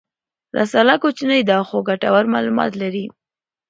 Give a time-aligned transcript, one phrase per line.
[0.57, 3.05] رساله کوچنۍ ده خو ګټور معلومات لري.